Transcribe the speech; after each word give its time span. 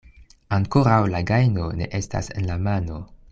Ankoraŭ 0.55 0.95
la 1.15 1.21
gajno 1.31 1.67
ne 1.83 1.91
estas 1.99 2.31
en 2.41 2.49
la 2.53 2.57
mano. 2.71 2.99